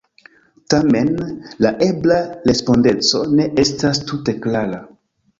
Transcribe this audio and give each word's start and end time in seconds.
Tamen, 0.73 1.09
la 1.65 1.71
ebla 1.87 2.17
respondeco 2.51 3.21
ne 3.41 3.45
estas 3.65 4.01
tute 4.13 4.35
klara. 4.47 4.81